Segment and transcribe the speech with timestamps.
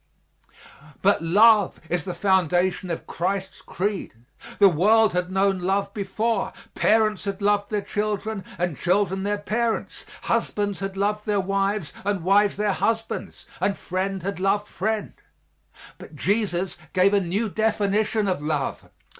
[1.03, 4.15] But love is the foundation of Christ's creed.
[4.57, 10.07] The world had known love before; parents had loved their children, and children their parents;
[10.23, 15.13] husbands had loved their wives, and wives their husbands; and friend had loved friend;
[15.99, 18.89] but Jesus gave a new definition of love.